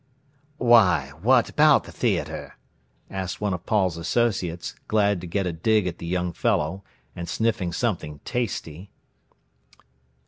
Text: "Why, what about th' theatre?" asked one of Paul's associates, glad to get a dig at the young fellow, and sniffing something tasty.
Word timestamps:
"Why, 0.57 1.11
what 1.21 1.47
about 1.47 1.83
th' 1.83 1.89
theatre?" 1.93 2.55
asked 3.11 3.39
one 3.39 3.53
of 3.53 3.67
Paul's 3.67 3.97
associates, 3.97 4.73
glad 4.87 5.21
to 5.21 5.27
get 5.27 5.45
a 5.45 5.53
dig 5.53 5.85
at 5.85 5.99
the 5.99 6.07
young 6.07 6.33
fellow, 6.33 6.83
and 7.15 7.29
sniffing 7.29 7.71
something 7.71 8.19
tasty. 8.25 8.89